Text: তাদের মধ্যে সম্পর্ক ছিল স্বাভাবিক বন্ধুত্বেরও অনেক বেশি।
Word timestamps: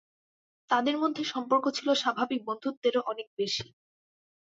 তাদের 0.69 0.95
মধ্যে 0.97 1.23
সম্পর্ক 1.25 1.65
ছিল 1.77 1.87
স্বাভাবিক 1.95 2.39
বন্ধুত্বেরও 2.47 3.01
অনেক 3.11 3.27
বেশি। 3.37 3.65